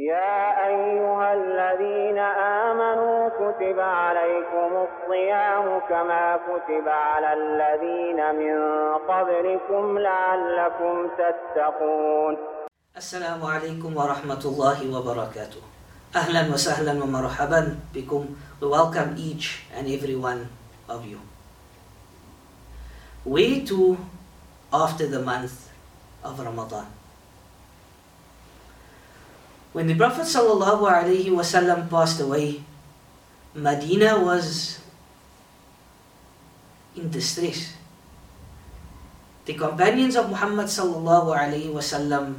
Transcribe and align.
يا 0.00 0.66
أيها 0.72 1.28
الذين 1.34 2.18
آمنوا 2.68 3.28
كتب 3.28 3.78
عليكم 3.80 4.70
الصيام 4.88 5.66
كما 5.88 6.40
كتب 6.48 6.88
على 6.88 7.30
الذين 7.32 8.20
من 8.40 8.56
قبلكم 9.12 9.98
لعلكم 9.98 10.94
تتقون 11.20 12.36
السلام 12.96 13.44
عليكم 13.44 13.96
ورحمة 13.96 14.42
الله 14.44 14.78
وبركاته 14.96 15.60
أهلا 16.16 16.42
وسهلا 16.54 17.04
ومرحبا 17.04 17.76
بكم 17.94 18.22
We 18.62 18.68
welcome 18.72 19.20
each 19.20 19.68
and 19.76 19.84
every 19.86 20.16
one 20.16 20.48
of 20.88 21.04
you. 21.04 21.20
Where 23.24 23.60
to 23.68 23.98
after 24.72 25.06
the 25.06 25.20
month 25.20 25.68
of 26.24 26.40
Ramadan? 26.40 26.88
When 29.75 29.87
the 29.87 29.95
Prophet 29.99 30.23
ﷺ 30.23 31.89
passed 31.89 32.19
away, 32.23 32.63
Medina 33.55 34.19
was 34.23 34.79
in 36.95 37.11
distress. 37.11 37.75
The 39.43 39.53
companions 39.53 40.15
of 40.15 40.29
Muhammad 40.31 40.67
ﷺ, 40.67 42.35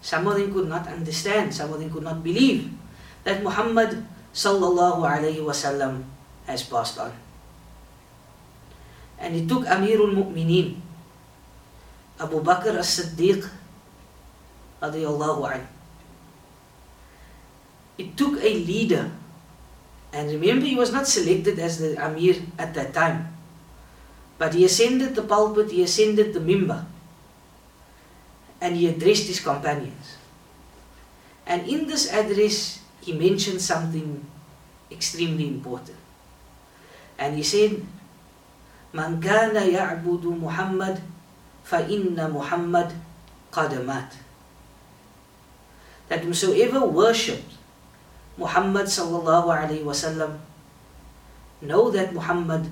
some 0.00 0.26
of 0.26 0.34
them 0.40 0.52
could 0.52 0.68
not 0.68 0.88
understand, 0.88 1.52
some 1.52 1.72
of 1.72 1.78
them 1.78 1.92
could 1.92 2.02
not 2.02 2.24
believe 2.24 2.72
that 3.24 3.44
Muhammad 3.44 4.04
ﷺ 4.32 6.04
has 6.46 6.62
passed 6.64 6.98
on. 6.98 7.12
And 9.20 9.36
it 9.36 9.44
took 9.46 9.68
Amirul 9.68 10.16
Mu'mineen, 10.16 10.80
Abu 12.18 12.40
Bakr 12.40 12.72
as-Siddiq, 12.80 13.44
radiallahu 14.80 15.44
anhu, 15.44 15.68
it 17.97 18.17
took 18.17 18.37
a 18.41 18.51
leader. 18.53 19.11
And 20.13 20.31
remember, 20.31 20.65
he 20.65 20.75
was 20.75 20.91
not 20.91 21.07
selected 21.07 21.59
as 21.59 21.79
the 21.79 21.95
Amir 21.99 22.35
at 22.57 22.73
that 22.73 22.93
time. 22.93 23.35
But 24.37 24.53
he 24.53 24.65
ascended 24.65 25.15
the 25.15 25.23
pulpit, 25.23 25.71
he 25.71 25.83
ascended 25.83 26.33
the 26.33 26.39
mimbar, 26.43 26.85
and 28.59 28.75
he 28.75 28.87
addressed 28.87 29.27
his 29.27 29.39
companions. 29.39 30.17
And 31.47 31.67
in 31.67 31.87
this 31.87 32.11
address, 32.11 32.81
he 32.99 33.13
mentioned 33.13 33.61
something 33.61 34.25
extremely 34.91 35.47
important. 35.47 35.97
And 37.17 37.37
he 37.37 37.43
said, 37.43 37.85
Man 38.91 39.21
kana 39.21 39.63
ya'budu 39.63 40.35
Muhammad 40.35 40.99
fa 41.63 41.85
inna 41.87 42.27
Muhammad 42.27 42.91
qadamat. 43.51 44.11
That 46.09 46.23
whosoever 46.23 46.85
worshipped 46.85 47.55
Muhammad 48.35 48.91
sallallahu 48.91 49.47
alaihi 49.47 49.87
wasallam. 49.87 50.43
Know 51.63 51.89
that 51.89 52.11
Muhammad, 52.11 52.67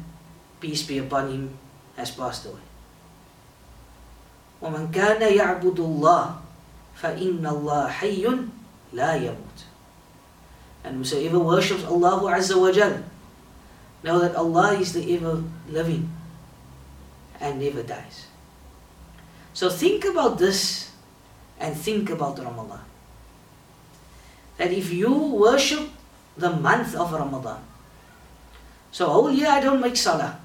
peace 0.60 0.84
be 0.84 1.00
upon 1.00 1.32
him, 1.32 1.44
has 1.96 2.12
passed 2.12 2.46
away. 2.46 2.64
ومن 4.64 4.92
كان 4.92 5.20
يعبد 5.20 5.76
الله 5.76 6.24
فإن 7.00 7.44
الله 7.44 7.88
حي 7.88 8.24
لا 8.94 9.12
يموت. 9.16 9.60
And 10.84 11.00
whosoever 11.00 11.40
worships 11.40 11.84
Allah 11.84 12.20
Azza 12.28 12.60
wa 12.60 12.72
know 14.04 14.20
that 14.20 14.36
Allah 14.36 14.76
is 14.76 14.92
the 14.92 15.16
ever 15.16 15.44
living 15.72 16.12
and 17.40 17.60
never 17.60 17.84
dies. 17.84 18.28
So 19.56 19.70
think 19.72 20.04
about 20.04 20.40
this 20.40 20.92
and 21.56 21.72
think 21.72 22.12
about 22.12 22.36
Ramadan 22.36 22.84
that 24.58 24.72
if 24.72 24.92
you 24.92 25.12
worship 25.12 25.90
the 26.38 26.50
month 26.50 26.96
of 26.96 27.12
Ramadan, 27.12 27.62
so 28.92 29.10
whole 29.10 29.32
year 29.32 29.50
I 29.50 29.60
don't 29.60 29.82
make 29.82 29.98
salah, 29.98 30.40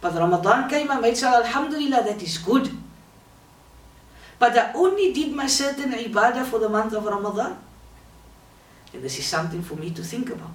but 0.00 0.14
Ramadan 0.14 0.68
came, 0.68 0.90
I 0.90 1.00
made 1.00 1.16
salah, 1.16 1.44
Alhamdulillah, 1.44 2.04
that 2.04 2.22
is 2.22 2.38
good. 2.38 2.70
But 4.38 4.58
I 4.58 4.72
only 4.74 5.12
did 5.12 5.32
my 5.32 5.46
certain 5.46 5.92
ibadah 5.92 6.44
for 6.44 6.58
the 6.58 6.68
month 6.68 6.92
of 6.92 7.04
Ramadan. 7.06 7.56
And 8.92 9.02
this 9.02 9.18
is 9.18 9.24
something 9.24 9.62
for 9.62 9.76
me 9.76 9.90
to 9.90 10.02
think 10.02 10.28
about. 10.28 10.52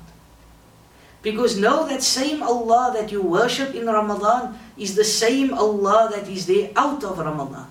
Because 1.21 1.57
know 1.57 1.87
that 1.87 2.03
same 2.03 2.43
Allah 2.43 2.93
that 2.93 3.11
you 3.11 3.21
worship 3.21 3.75
in 3.75 3.85
Ramadan 3.87 4.57
is 4.77 4.95
the 4.95 5.03
same 5.03 5.53
Allah 5.53 6.07
that 6.11 6.29
is 6.29 6.45
there 6.45 6.71
out 6.75 7.03
of 7.03 7.17
Ramadan. 7.17 7.67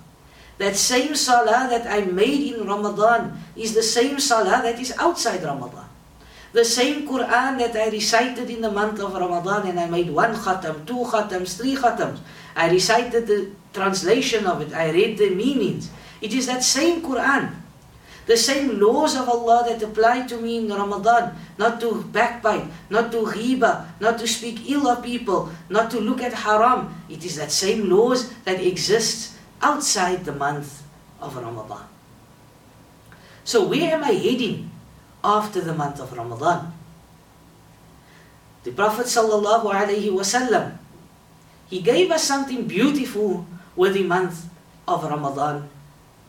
That 0.58 0.74
same 0.74 1.14
salah 1.14 1.70
that 1.70 1.86
I 1.86 2.02
made 2.02 2.54
in 2.54 2.66
Ramadan 2.66 3.38
is 3.54 3.74
the 3.74 3.82
same 3.82 4.18
salah 4.18 4.58
that 4.66 4.78
is 4.78 4.92
outside 4.98 5.42
Ramadan. 5.42 5.86
The 6.52 6.64
same 6.64 7.06
Quran 7.06 7.58
that 7.62 7.76
I 7.76 7.90
recited 7.94 8.50
in 8.50 8.60
the 8.60 8.70
month 8.70 8.98
of 8.98 9.14
Ramadan 9.14 9.68
and 9.68 9.78
I 9.78 9.86
made 9.86 10.10
one 10.10 10.34
khatam, 10.34 10.84
two 10.86 11.06
khatams, 11.06 11.56
three 11.56 11.76
khatams. 11.76 12.18
I 12.56 12.70
recited 12.70 13.26
the 13.26 13.50
translation 13.72 14.46
of 14.46 14.60
it, 14.60 14.74
I 14.74 14.90
read 14.90 15.18
the 15.18 15.30
meanings. 15.30 15.90
It 16.20 16.34
is 16.34 16.46
that 16.46 16.64
same 16.64 17.02
Quran. 17.02 17.54
The 18.26 18.36
same 18.36 18.80
laws 18.80 19.16
of 19.16 19.28
Allah 19.28 19.64
that 19.68 19.80
apply 19.80 20.26
to 20.26 20.36
me 20.36 20.58
in 20.58 20.68
Ramadan, 20.68 21.32
not 21.56 21.80
to 21.80 22.02
backbite, 22.12 22.66
not 22.90 23.12
to 23.12 23.24
ghiba, 23.24 23.86
not 24.00 24.18
to 24.18 24.26
speak 24.26 24.68
ill 24.68 24.88
of 24.88 25.02
people, 25.02 25.48
not 25.70 25.90
to 25.92 26.00
look 26.00 26.20
at 26.20 26.34
haram. 26.34 26.92
It 27.08 27.24
is 27.24 27.36
that 27.36 27.52
same 27.52 27.88
laws 27.88 28.28
that 28.44 28.60
exists 28.60 29.37
outside 29.60 30.24
the 30.24 30.32
month 30.32 30.82
of 31.20 31.36
Ramadan. 31.36 31.86
So 33.44 33.66
where 33.66 33.94
am 33.94 34.04
I 34.04 34.12
heading 34.12 34.70
after 35.24 35.60
the 35.60 35.74
month 35.74 36.00
of 36.00 36.12
Ramadan? 36.12 36.72
The 38.64 38.72
Prophet 38.72 39.06
wasallam 39.06 40.76
he 41.68 41.80
gave 41.80 42.10
us 42.10 42.24
something 42.24 42.66
beautiful 42.66 43.46
with 43.76 43.94
the 43.94 44.02
month 44.02 44.48
of 44.86 45.04
Ramadan 45.04 45.68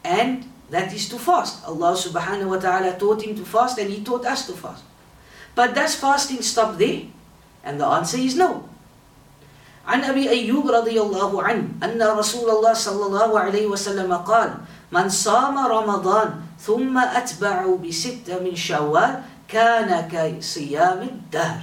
and 0.04 0.46
that 0.70 0.94
is 0.94 1.10
to 1.10 1.18
fast. 1.18 1.66
Allah 1.66 1.98
subhanahu 1.98 2.50
wa 2.54 2.60
ta'ala 2.60 2.94
taught 3.00 3.24
him 3.26 3.36
to 3.36 3.44
fast 3.44 3.80
and 3.80 3.90
he 3.90 4.04
taught 4.04 4.26
us 4.26 4.46
to 4.48 4.54
fast. 4.54 4.84
But 5.56 5.74
does 5.74 5.96
fasting 5.96 6.42
stop 6.42 6.78
there? 6.78 7.10
And 7.64 7.80
the 7.82 7.86
answer 7.86 8.18
is 8.18 8.36
no. 8.36 8.69
عن 9.89 10.01
أبي 10.05 10.31
أيوب 10.31 10.69
رضي 10.69 10.97
الله 11.01 11.43
عنه 11.43 11.69
أن 11.83 12.01
رسول 12.03 12.51
الله 12.51 12.73
صلى 12.73 13.05
الله 13.07 13.31
عليه 13.41 13.67
وسلم 13.67 14.09
قال 14.25 14.55
من 14.93 15.09
صام 15.09 15.59
رمضان 15.59 16.57
ثم 16.61 16.99
أتبع 16.99 17.69
بستة 17.85 18.41
من 18.41 18.57
شوال 18.57 19.23
كان 19.49 19.91
كصيام 20.09 21.01
الدهر 21.03 21.63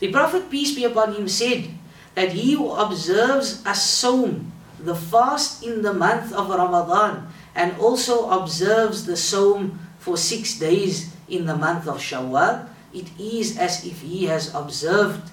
The 0.00 0.08
Prophet 0.08 0.48
peace 0.48 0.72
be 0.72 0.84
upon 0.88 1.12
him 1.12 1.28
said 1.28 1.68
that 2.16 2.32
he 2.32 2.56
who 2.56 2.72
observes 2.72 3.60
a 3.68 3.76
sawm, 3.76 4.48
the 4.80 4.96
fast 4.96 5.62
in 5.62 5.82
the 5.82 5.92
month 5.92 6.32
of 6.32 6.48
Ramadan, 6.48 7.28
and 7.54 7.76
also 7.76 8.32
observes 8.32 9.04
the 9.04 9.12
sawm 9.16 9.76
for 10.00 10.16
six 10.16 10.56
days 10.58 11.12
in 11.28 11.44
the 11.44 11.54
month 11.54 11.86
of 11.86 12.00
Shawwal, 12.00 12.64
it 12.96 13.12
is 13.20 13.58
as 13.58 13.84
if 13.84 14.00
he 14.00 14.24
has 14.24 14.54
observed 14.54 15.30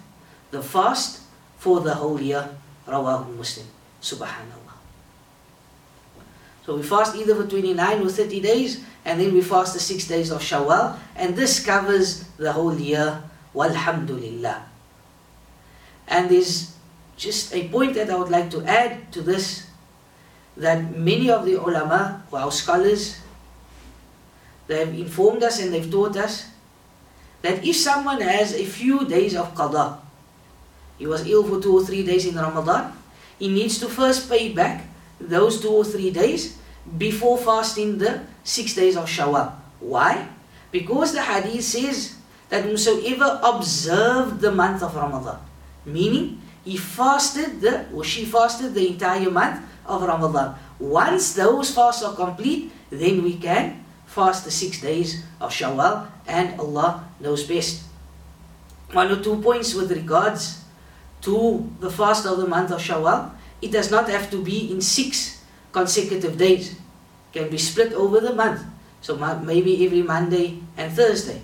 the 0.51 0.61
fast 0.61 1.23
for 1.62 1.78
the 1.78 1.94
whole 1.94 2.18
year. 2.18 2.42
Rawahu 2.90 3.38
Muslim. 3.38 3.70
Subhanallah. 4.02 4.74
So 6.66 6.74
we 6.74 6.82
fast 6.82 7.14
either 7.14 7.38
for 7.38 7.46
29 7.46 8.02
or 8.02 8.10
30 8.10 8.42
days, 8.42 8.82
and 9.06 9.20
then 9.22 9.30
we 9.30 9.42
fast 9.42 9.74
the 9.74 9.78
six 9.78 10.10
days 10.10 10.34
of 10.34 10.42
Shawwal, 10.42 10.98
and 11.14 11.38
this 11.38 11.62
covers 11.62 12.26
the 12.34 12.50
whole 12.50 12.74
year. 12.74 13.22
Walhamdulillah. 13.54 14.66
And 16.08 16.30
there's 16.30 16.74
just 17.16 17.54
a 17.54 17.68
point 17.68 17.94
that 17.94 18.10
I 18.10 18.16
would 18.16 18.30
like 18.30 18.50
to 18.50 18.64
add 18.64 19.12
to 19.12 19.22
this 19.22 19.68
that 20.56 20.96
many 20.96 21.30
of 21.30 21.44
the 21.46 21.60
ulama, 21.60 22.24
or 22.30 22.40
our 22.40 22.50
scholars, 22.50 23.20
they 24.66 24.80
have 24.80 24.94
informed 24.94 25.42
us 25.42 25.60
and 25.60 25.72
they've 25.72 25.90
taught 25.90 26.16
us 26.16 26.48
that 27.42 27.64
if 27.64 27.76
someone 27.76 28.20
has 28.20 28.54
a 28.54 28.64
few 28.64 29.04
days 29.06 29.36
of 29.36 29.54
qada, 29.54 29.98
he 31.02 31.10
was 31.10 31.26
ill 31.26 31.42
for 31.42 31.58
two 31.58 31.74
or 31.74 31.82
three 31.82 32.06
days 32.06 32.30
in 32.30 32.38
Ramadan, 32.38 32.94
he 33.36 33.50
needs 33.50 33.82
to 33.82 33.90
first 33.90 34.30
pay 34.30 34.54
back 34.54 34.86
those 35.18 35.58
two 35.58 35.74
or 35.74 35.82
three 35.82 36.14
days 36.14 36.62
before 36.96 37.34
fasting 37.34 37.98
the 37.98 38.22
six 38.46 38.78
days 38.78 38.94
of 38.94 39.10
Shawwal. 39.10 39.50
Why? 39.82 40.30
Because 40.70 41.10
the 41.10 41.26
hadith 41.26 41.66
says 41.66 42.14
that 42.50 42.62
whosoever 42.62 43.42
observed 43.42 44.38
the 44.38 44.54
month 44.54 44.80
of 44.80 44.94
Ramadan, 44.94 45.42
meaning 45.84 46.38
he 46.62 46.76
fasted 46.78 47.60
the 47.60 47.90
or 47.90 48.06
she 48.06 48.24
fasted 48.24 48.72
the 48.72 48.86
entire 48.86 49.26
month 49.26 49.58
of 49.84 50.06
Ramadan. 50.06 50.54
Once 50.78 51.34
those 51.34 51.74
fasts 51.74 52.06
are 52.06 52.14
complete, 52.14 52.70
then 52.90 53.26
we 53.26 53.42
can 53.42 53.82
fast 54.06 54.44
the 54.44 54.54
six 54.54 54.80
days 54.80 55.26
of 55.40 55.50
Shawwal, 55.50 56.06
and 56.30 56.60
Allah 56.60 57.10
knows 57.18 57.42
best. 57.42 57.90
One 58.92 59.10
or 59.10 59.18
two 59.18 59.42
points 59.42 59.74
with 59.74 59.90
regards 59.90 60.61
to 61.22 61.70
the 61.80 61.90
fast 61.90 62.26
of 62.26 62.38
the 62.38 62.46
month 62.46 62.70
of 62.70 62.80
Shawwal, 62.80 63.30
it 63.60 63.70
does 63.70 63.90
not 63.90 64.08
have 64.10 64.30
to 64.30 64.42
be 64.42 64.70
in 64.70 64.80
six 64.80 65.42
consecutive 65.70 66.36
days. 66.36 66.72
It 66.72 66.78
can 67.32 67.50
be 67.50 67.58
split 67.58 67.92
over 67.94 68.20
the 68.20 68.34
month. 68.34 68.62
So 69.00 69.16
maybe 69.16 69.84
every 69.86 70.02
Monday 70.02 70.58
and 70.76 70.92
Thursday. 70.92 71.42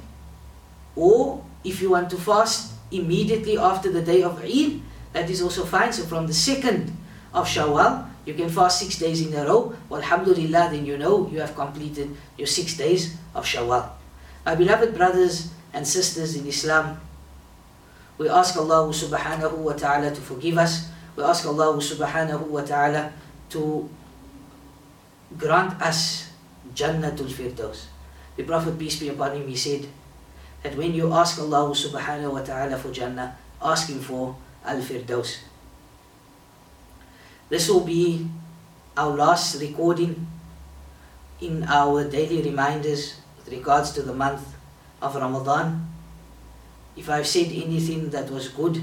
Or 0.94 1.44
if 1.64 1.80
you 1.80 1.90
want 1.90 2.10
to 2.10 2.16
fast 2.16 2.74
immediately 2.90 3.58
after 3.58 3.90
the 3.90 4.02
day 4.02 4.22
of 4.22 4.42
Eid, 4.42 4.82
that 5.12 5.30
is 5.30 5.42
also 5.42 5.64
fine. 5.64 5.92
So 5.92 6.04
from 6.04 6.26
the 6.26 6.34
second 6.34 6.96
of 7.32 7.46
Shawwal, 7.46 8.06
you 8.26 8.34
can 8.34 8.48
fast 8.48 8.80
six 8.80 8.98
days 8.98 9.26
in 9.26 9.32
a 9.34 9.46
row. 9.46 9.74
Well, 9.88 10.02
alhamdulillah, 10.02 10.70
then 10.70 10.84
you 10.84 10.98
know 10.98 11.28
you 11.32 11.40
have 11.40 11.54
completed 11.54 12.14
your 12.36 12.46
six 12.46 12.76
days 12.76 13.16
of 13.34 13.44
Shawwal. 13.44 13.88
My 14.44 14.54
beloved 14.54 14.94
brothers 14.94 15.50
and 15.72 15.86
sisters 15.86 16.36
in 16.36 16.46
Islam, 16.46 17.00
we 18.18 18.28
ask 18.28 18.58
Allah 18.58 18.90
subhanahu 18.90 19.62
wa 19.62 19.72
ta'ala 19.72 20.10
to 20.10 20.20
forgive 20.20 20.58
us. 20.58 20.90
We 21.14 21.22
ask 21.22 21.46
Allah 21.46 21.78
subhanahu 21.78 22.50
wa 22.50 22.62
ta'ala 22.66 23.14
to 23.54 23.88
grant 25.38 25.78
us 25.80 26.30
Jannatul 26.74 27.30
Firdaus. 27.30 27.86
The 28.36 28.42
Prophet, 28.42 28.78
peace 28.78 28.98
be 28.98 29.08
upon 29.08 29.34
him, 29.34 29.46
he 29.46 29.56
said 29.56 29.86
that 30.62 30.76
when 30.76 30.94
you 30.94 31.14
ask 31.14 31.38
Allah 31.38 31.70
subhanahu 31.70 32.34
wa 32.34 32.42
ta'ala 32.42 32.78
for 32.78 32.90
Jannah, 32.90 33.38
ask 33.62 33.88
him 33.88 33.98
for 34.02 34.36
Al 34.66 34.82
Firdaus. 34.82 35.46
This 37.48 37.70
will 37.70 37.86
be 37.86 38.28
our 38.96 39.14
last 39.16 39.62
recording 39.62 40.26
in 41.40 41.64
our 41.64 42.04
daily 42.04 42.42
reminders 42.42 43.18
with 43.38 43.48
regards 43.48 43.92
to 43.94 44.02
the 44.02 44.12
month 44.12 44.42
of 45.00 45.14
Ramadan. 45.14 45.87
If 46.98 47.08
I've 47.08 47.26
said 47.30 47.46
anything 47.54 48.10
that 48.10 48.26
was 48.28 48.48
good 48.48 48.82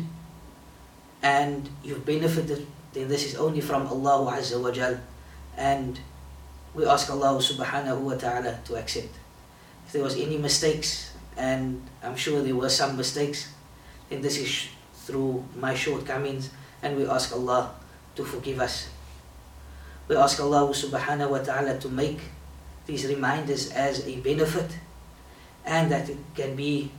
and 1.21 1.67
you've 1.83 2.05
benefited, 2.05 2.65
then 2.93 3.09
this 3.11 3.27
is 3.27 3.35
only 3.35 3.59
from 3.59 3.87
Allah 3.87 4.39
Azza 4.39 4.55
wa 4.55 4.71
Jal. 4.71 4.95
And 5.57 5.99
we 6.73 6.87
ask 6.87 7.11
Allah 7.11 7.35
subhanahu 7.43 7.99
wa 7.99 8.15
ta'ala 8.15 8.63
to 8.71 8.79
accept. 8.79 9.11
If 9.85 9.91
there 9.91 10.03
was 10.03 10.15
any 10.15 10.37
mistakes, 10.37 11.11
and 11.35 11.83
I'm 12.01 12.15
sure 12.15 12.41
there 12.41 12.55
were 12.55 12.71
some 12.71 12.95
mistakes, 12.95 13.51
then 14.07 14.21
this 14.21 14.39
is 14.39 14.71
through 15.03 15.43
my 15.59 15.75
shortcomings, 15.75 16.55
and 16.81 16.95
we 16.95 17.03
ask 17.05 17.35
Allah 17.35 17.75
to 18.15 18.23
forgive 18.23 18.63
us. 18.63 18.87
We 20.07 20.15
ask 20.15 20.39
Allah 20.39 20.71
subhanahu 20.71 21.35
wa 21.35 21.43
ta'ala 21.43 21.83
to 21.83 21.89
make 21.91 22.23
these 22.85 23.07
reminders 23.11 23.71
as 23.75 24.07
a 24.07 24.15
benefit 24.23 24.71
and 25.65 25.91
that 25.91 26.07
it 26.07 26.21
can 26.35 26.55
be 26.55 26.91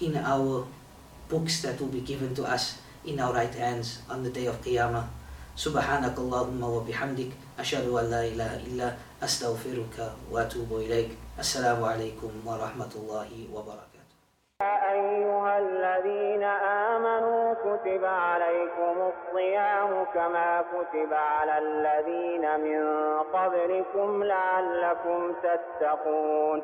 in 0.00 0.16
our 0.16 0.64
books 1.28 1.62
that 1.62 1.80
will 1.80 1.88
be 1.92 2.00
given 2.00 2.34
to 2.34 2.44
us 2.44 2.78
in 3.04 3.20
our 3.20 3.32
right 3.34 3.54
hands 3.54 4.02
on 4.10 4.22
the 4.22 4.30
day 4.30 4.46
of 4.46 4.60
Qiyamah. 4.62 5.04
سبحانك 5.56 6.18
اللهم 6.18 6.60
وبحمدك 6.62 7.32
أشهد 7.58 7.88
أن 7.88 8.04
لا 8.12 8.22
إله 8.28 8.52
إلا 8.68 8.88
أستغفرك 9.24 9.96
وأتوب 10.32 10.68
إليك 10.84 11.10
السلام 11.38 11.80
عليكم 11.84 12.30
ورحمة 12.46 12.92
الله 13.00 13.28
وبركاته 13.54 14.12
يا 14.60 14.76
أيها 14.92 15.58
الذين 15.58 16.44
آمنوا 16.92 17.54
كتب 17.64 18.04
عليكم 18.04 18.94
الصيام 19.12 20.04
كما 20.14 20.64
كتب 20.72 21.12
على 21.12 21.58
الذين 21.58 22.44
من 22.60 22.82
قبلكم 23.32 24.24
لعلكم 24.24 25.20
تتقون 25.42 26.62